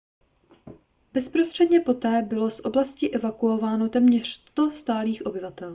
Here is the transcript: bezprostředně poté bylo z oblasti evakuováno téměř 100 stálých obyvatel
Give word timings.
bezprostředně 1.13 1.79
poté 1.79 2.21
bylo 2.21 2.51
z 2.51 2.59
oblasti 2.65 3.09
evakuováno 3.11 3.89
téměř 3.89 4.27
100 4.27 4.71
stálých 4.71 5.25
obyvatel 5.25 5.69